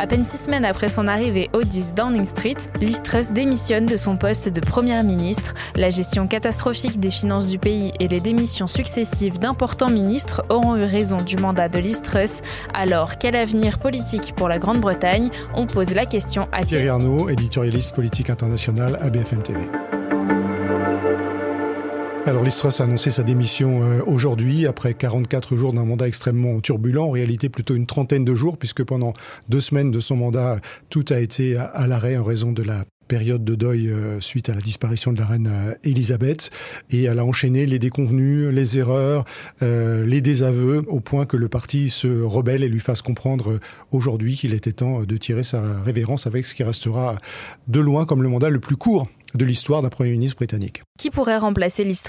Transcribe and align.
À 0.00 0.06
peine 0.06 0.24
six 0.24 0.44
semaines 0.44 0.64
après 0.64 0.88
son 0.88 1.08
arrivée 1.08 1.50
au 1.52 1.64
10 1.64 1.94
Downing 1.94 2.24
Street, 2.24 2.56
Liz 2.80 3.02
Truss 3.02 3.32
démissionne 3.32 3.86
de 3.86 3.96
son 3.96 4.16
poste 4.16 4.48
de 4.48 4.60
première 4.60 5.02
ministre. 5.02 5.54
La 5.74 5.90
gestion 5.90 6.28
catastrophique 6.28 7.00
des 7.00 7.10
finances 7.10 7.48
du 7.48 7.58
pays 7.58 7.92
et 7.98 8.06
les 8.06 8.20
démissions 8.20 8.68
successives 8.68 9.40
d'importants 9.40 9.90
ministres 9.90 10.44
auront 10.50 10.76
eu 10.76 10.84
raison 10.84 11.16
du 11.16 11.36
mandat 11.36 11.68
de 11.68 11.80
Liz 11.80 12.00
Truss. 12.00 12.42
Alors, 12.72 13.18
quel 13.18 13.34
avenir 13.34 13.80
politique 13.80 14.34
pour 14.36 14.48
la 14.48 14.60
Grande-Bretagne? 14.60 15.30
On 15.54 15.66
pose 15.66 15.92
la 15.92 16.06
question 16.06 16.46
à 16.52 16.64
Thierry 16.64 16.88
Arnaud, 16.88 17.28
éditorialiste 17.28 17.92
politique 17.92 18.30
international 18.30 19.00
à 19.02 19.10
BFM 19.10 19.42
TV. 19.42 19.58
Alors 22.28 22.44
Listros 22.44 22.82
a 22.82 22.84
annoncé 22.84 23.10
sa 23.10 23.22
démission 23.22 23.82
euh, 23.82 24.02
aujourd'hui, 24.04 24.66
après 24.66 24.92
44 24.92 25.56
jours 25.56 25.72
d'un 25.72 25.86
mandat 25.86 26.06
extrêmement 26.06 26.60
turbulent, 26.60 27.06
en 27.06 27.10
réalité 27.10 27.48
plutôt 27.48 27.74
une 27.74 27.86
trentaine 27.86 28.26
de 28.26 28.34
jours, 28.34 28.58
puisque 28.58 28.84
pendant 28.84 29.14
deux 29.48 29.60
semaines 29.60 29.90
de 29.90 29.98
son 29.98 30.16
mandat, 30.16 30.60
tout 30.90 31.06
a 31.08 31.20
été 31.20 31.56
à 31.56 31.86
l'arrêt 31.86 32.18
en 32.18 32.24
raison 32.24 32.52
de 32.52 32.62
la 32.62 32.84
période 33.08 33.44
de 33.44 33.54
deuil 33.54 33.88
euh, 33.88 34.20
suite 34.20 34.50
à 34.50 34.54
la 34.54 34.60
disparition 34.60 35.14
de 35.14 35.18
la 35.18 35.24
reine 35.24 35.50
euh, 35.50 35.74
Elisabeth 35.84 36.50
et 36.90 37.04
elle 37.04 37.18
a 37.18 37.24
enchaîné 37.24 37.64
les 37.64 37.78
déconvenus, 37.78 38.48
les 38.52 38.76
erreurs, 38.76 39.24
les 39.62 40.20
désaveux 40.20 40.84
au 40.86 41.00
point 41.00 41.24
que 41.24 41.38
le 41.38 41.48
parti 41.48 41.88
se 41.88 42.08
rebelle 42.22 42.62
et 42.62 42.68
lui 42.68 42.80
fasse 42.80 43.00
comprendre 43.00 43.58
aujourd'hui 43.90 44.36
qu'il 44.36 44.52
était 44.52 44.72
temps 44.72 45.04
de 45.04 45.16
tirer 45.16 45.44
sa 45.44 45.62
révérence 45.82 46.26
avec 46.26 46.44
ce 46.44 46.54
qui 46.54 46.62
restera 46.62 47.16
de 47.68 47.80
loin 47.80 48.04
comme 48.04 48.22
le 48.22 48.28
mandat 48.28 48.50
le 48.50 48.60
plus 48.60 48.76
court 48.76 49.08
de 49.34 49.46
l'histoire 49.46 49.80
d'un 49.80 49.88
Premier 49.88 50.10
ministre 50.10 50.36
britannique. 50.36 50.82
Qui 50.98 51.10
pourrait 51.10 51.38
remplacer 51.38 51.84
Liz 51.84 52.02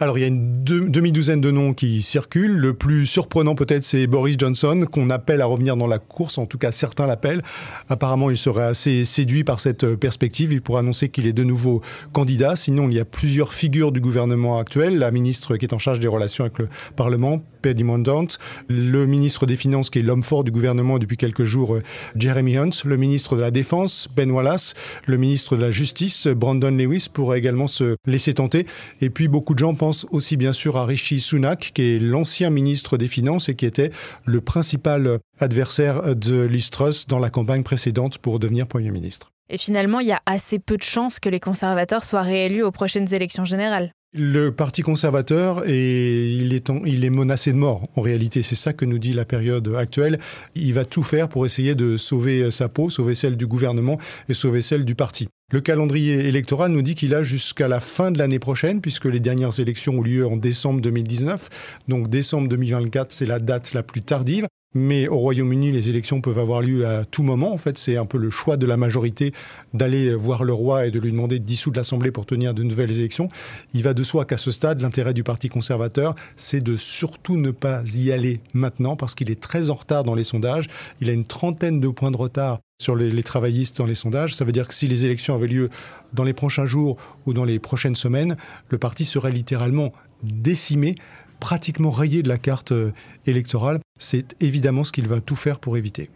Alors 0.00 0.16
il 0.16 0.22
y 0.22 0.24
a 0.24 0.28
une 0.28 0.64
demi-douzaine 0.64 1.42
de 1.42 1.50
noms 1.50 1.74
qui 1.74 2.00
circulent. 2.00 2.56
Le 2.56 2.72
plus 2.72 3.04
surprenant 3.04 3.54
peut-être 3.54 3.84
c'est 3.84 4.06
Boris 4.06 4.36
Johnson 4.38 4.86
qu'on 4.90 5.10
appelle 5.10 5.42
à 5.42 5.44
revenir 5.44 5.76
dans 5.76 5.86
la 5.86 5.98
course, 5.98 6.38
en 6.38 6.46
tout 6.46 6.56
cas 6.56 6.72
certains 6.72 7.06
l'appellent. 7.06 7.42
Apparemment 7.90 8.30
il 8.30 8.38
serait 8.38 8.64
assez 8.64 9.04
séduit 9.04 9.44
par 9.44 9.60
cette 9.60 9.94
perspective, 9.96 10.54
il 10.54 10.62
pourrait 10.62 10.78
annoncer 10.78 11.10
qu'il 11.10 11.26
est 11.26 11.34
de 11.34 11.44
nouveau 11.44 11.82
candidat. 12.14 12.56
Sinon 12.56 12.88
il 12.88 12.94
y 12.94 12.98
a 12.98 13.04
plusieurs 13.04 13.52
figures 13.52 13.92
du 13.92 14.00
gouvernement 14.00 14.58
actuel, 14.58 14.98
la 14.98 15.10
ministre 15.10 15.58
qui 15.58 15.66
est 15.66 15.74
en 15.74 15.78
charge 15.78 16.00
des 16.00 16.08
relations 16.08 16.44
avec 16.44 16.60
le 16.60 16.68
Parlement, 16.96 17.42
Paddy 17.60 17.84
Mordaunt, 17.84 18.28
le 18.70 19.04
ministre 19.04 19.44
des 19.44 19.56
Finances 19.56 19.90
qui 19.90 19.98
est 19.98 20.02
l'homme 20.02 20.22
fort 20.22 20.44
du 20.44 20.50
gouvernement 20.50 20.98
depuis 20.98 21.18
quelques 21.18 21.44
jours, 21.44 21.76
Jeremy 22.16 22.56
Hunt, 22.56 22.70
le 22.86 22.96
ministre 22.96 23.36
de 23.36 23.42
la 23.42 23.50
Défense, 23.50 24.08
Ben 24.16 24.30
Wallace, 24.30 24.72
le 25.04 25.18
ministre 25.18 25.56
de 25.56 25.60
la 25.60 25.70
Justice, 25.70 26.26
Brandon 26.26 26.70
Lewis 26.70 27.08
pourrait 27.12 27.38
également 27.38 27.66
se 27.66 27.96
laisser 28.06 28.29
tenté. 28.34 28.66
Et 29.00 29.10
puis 29.10 29.28
beaucoup 29.28 29.54
de 29.54 29.58
gens 29.58 29.74
pensent 29.74 30.06
aussi 30.10 30.36
bien 30.36 30.52
sûr 30.52 30.76
à 30.76 30.84
Rishi 30.84 31.20
Sunak, 31.20 31.72
qui 31.74 31.82
est 31.82 31.98
l'ancien 31.98 32.50
ministre 32.50 32.96
des 32.96 33.08
Finances 33.08 33.48
et 33.48 33.54
qui 33.54 33.66
était 33.66 33.90
le 34.24 34.40
principal 34.40 35.18
adversaire 35.38 36.14
de 36.14 36.42
Liz 36.42 36.70
Truss 36.70 37.06
dans 37.06 37.18
la 37.18 37.30
campagne 37.30 37.62
précédente 37.62 38.18
pour 38.18 38.38
devenir 38.38 38.66
Premier 38.66 38.90
ministre. 38.90 39.32
Et 39.50 39.58
finalement, 39.58 40.00
il 40.00 40.06
y 40.06 40.12
a 40.12 40.22
assez 40.26 40.58
peu 40.58 40.76
de 40.76 40.82
chances 40.82 41.18
que 41.18 41.28
les 41.28 41.40
conservateurs 41.40 42.04
soient 42.04 42.22
réélus 42.22 42.62
aux 42.62 42.70
prochaines 42.70 43.12
élections 43.12 43.44
générales. 43.44 43.92
Le 44.12 44.50
Parti 44.50 44.82
conservateur, 44.82 45.68
et 45.68 46.32
il, 46.32 46.52
est 46.52 46.68
il 46.84 47.04
est 47.04 47.10
menacé 47.10 47.52
de 47.52 47.56
mort. 47.56 47.88
En 47.94 48.00
réalité, 48.00 48.42
c'est 48.42 48.56
ça 48.56 48.72
que 48.72 48.84
nous 48.84 48.98
dit 48.98 49.12
la 49.12 49.24
période 49.24 49.72
actuelle. 49.76 50.18
Il 50.56 50.72
va 50.74 50.84
tout 50.84 51.04
faire 51.04 51.28
pour 51.28 51.46
essayer 51.46 51.76
de 51.76 51.96
sauver 51.96 52.50
sa 52.50 52.68
peau, 52.68 52.90
sauver 52.90 53.14
celle 53.14 53.36
du 53.36 53.46
gouvernement 53.46 53.98
et 54.28 54.34
sauver 54.34 54.62
celle 54.62 54.84
du 54.84 54.96
parti. 54.96 55.28
Le 55.52 55.60
calendrier 55.60 56.28
électoral 56.28 56.70
nous 56.70 56.80
dit 56.80 56.94
qu'il 56.94 57.12
a 57.12 57.24
jusqu'à 57.24 57.66
la 57.66 57.80
fin 57.80 58.12
de 58.12 58.18
l'année 58.18 58.38
prochaine, 58.38 58.80
puisque 58.80 59.06
les 59.06 59.18
dernières 59.18 59.58
élections 59.58 59.98
ont 59.98 60.02
lieu 60.02 60.24
en 60.24 60.36
décembre 60.36 60.80
2019. 60.80 61.48
Donc 61.88 62.08
décembre 62.08 62.48
2024, 62.48 63.10
c'est 63.10 63.26
la 63.26 63.40
date 63.40 63.74
la 63.74 63.82
plus 63.82 64.00
tardive. 64.00 64.46
Mais 64.76 65.08
au 65.08 65.18
Royaume-Uni, 65.18 65.72
les 65.72 65.90
élections 65.90 66.20
peuvent 66.20 66.38
avoir 66.38 66.62
lieu 66.62 66.86
à 66.86 67.04
tout 67.04 67.24
moment. 67.24 67.52
En 67.52 67.56
fait, 67.56 67.76
c'est 67.78 67.96
un 67.96 68.06
peu 68.06 68.18
le 68.18 68.30
choix 68.30 68.56
de 68.56 68.64
la 68.64 68.76
majorité 68.76 69.32
d'aller 69.74 70.14
voir 70.14 70.44
le 70.44 70.52
roi 70.52 70.86
et 70.86 70.92
de 70.92 71.00
lui 71.00 71.10
demander 71.10 71.40
de 71.40 71.44
dissoudre 71.44 71.78
l'Assemblée 71.78 72.12
pour 72.12 72.26
tenir 72.26 72.54
de 72.54 72.62
nouvelles 72.62 72.92
élections. 72.92 73.26
Il 73.74 73.82
va 73.82 73.92
de 73.92 74.04
soi 74.04 74.24
qu'à 74.26 74.36
ce 74.36 74.52
stade, 74.52 74.80
l'intérêt 74.80 75.14
du 75.14 75.24
Parti 75.24 75.48
conservateur, 75.48 76.14
c'est 76.36 76.60
de 76.60 76.76
surtout 76.76 77.36
ne 77.36 77.50
pas 77.50 77.82
y 77.96 78.12
aller 78.12 78.38
maintenant 78.54 78.94
parce 78.94 79.16
qu'il 79.16 79.32
est 79.32 79.40
très 79.40 79.70
en 79.70 79.74
retard 79.74 80.04
dans 80.04 80.14
les 80.14 80.22
sondages. 80.22 80.68
Il 81.00 81.10
a 81.10 81.12
une 81.12 81.24
trentaine 81.24 81.80
de 81.80 81.88
points 81.88 82.12
de 82.12 82.16
retard 82.16 82.60
sur 82.80 82.96
les, 82.96 83.22
travaillistes 83.22 83.76
dans 83.76 83.86
les 83.86 83.94
sondages. 83.94 84.34
Ça 84.34 84.44
veut 84.44 84.52
dire 84.52 84.66
que 84.66 84.74
si 84.74 84.88
les 84.88 85.04
élections 85.04 85.34
avaient 85.34 85.46
lieu 85.46 85.68
dans 86.14 86.24
les 86.24 86.32
prochains 86.32 86.64
jours 86.64 86.96
ou 87.26 87.34
dans 87.34 87.44
les 87.44 87.58
prochaines 87.58 87.94
semaines, 87.94 88.36
le 88.70 88.78
parti 88.78 89.04
serait 89.04 89.30
littéralement 89.30 89.92
décimé, 90.22 90.94
pratiquement 91.40 91.90
rayé 91.90 92.22
de 92.22 92.28
la 92.28 92.38
carte 92.38 92.72
euh, 92.72 92.92
électorale. 93.26 93.80
C'est 93.98 94.34
évidemment 94.40 94.82
ce 94.82 94.92
qu'il 94.92 95.08
va 95.08 95.20
tout 95.20 95.36
faire 95.36 95.60
pour 95.60 95.76
éviter. 95.76 96.10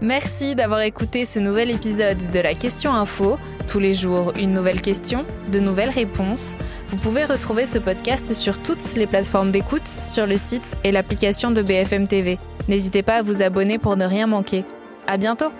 Merci 0.00 0.56
d'avoir 0.56 0.80
écouté 0.80 1.24
ce 1.24 1.38
nouvel 1.38 1.70
épisode 1.70 2.18
de 2.32 2.40
la 2.40 2.54
Question 2.54 2.92
Info. 2.92 3.38
Tous 3.68 3.78
les 3.78 3.94
jours, 3.94 4.32
une 4.36 4.52
nouvelle 4.52 4.80
question, 4.80 5.24
de 5.52 5.60
nouvelles 5.60 5.90
réponses. 5.90 6.56
Vous 6.88 6.96
pouvez 6.96 7.24
retrouver 7.24 7.66
ce 7.66 7.78
podcast 7.78 8.34
sur 8.34 8.60
toutes 8.60 8.94
les 8.94 9.06
plateformes 9.06 9.52
d'écoute, 9.52 9.86
sur 9.86 10.26
le 10.26 10.36
site 10.36 10.76
et 10.82 10.90
l'application 10.90 11.52
de 11.52 11.62
BFM 11.62 12.08
TV. 12.08 12.40
N'hésitez 12.68 13.02
pas 13.02 13.16
à 13.16 13.22
vous 13.22 13.42
abonner 13.42 13.78
pour 13.78 13.96
ne 13.96 14.04
rien 14.04 14.26
manquer. 14.26 14.64
À 15.06 15.16
bientôt! 15.16 15.52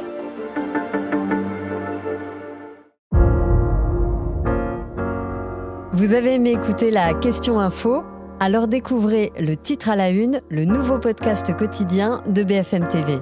Vous 5.93 6.15
avez 6.15 6.35
aimé 6.35 6.53
écouter 6.53 6.91
la 6.91 7.15
Question 7.15 7.61
Info? 7.61 8.03
Alors 8.41 8.67
découvrez 8.67 9.31
le 9.39 9.57
titre 9.57 9.89
à 9.89 9.95
la 9.95 10.09
une, 10.09 10.41
le 10.49 10.65
nouveau 10.65 10.99
podcast 10.99 11.57
quotidien 11.57 12.23
de 12.27 12.43
BFM 12.43 12.89
TV. 12.89 13.19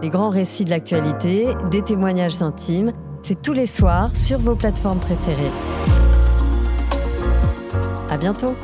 Les 0.00 0.08
grands 0.08 0.30
récits 0.30 0.64
de 0.64 0.70
l'actualité, 0.70 1.48
des 1.70 1.82
témoignages 1.82 2.40
intimes, 2.40 2.92
c'est 3.22 3.42
tous 3.42 3.52
les 3.52 3.66
soirs 3.66 4.16
sur 4.16 4.38
vos 4.38 4.54
plateformes 4.54 5.00
préférées. 5.00 5.50
À 8.10 8.16
bientôt! 8.16 8.54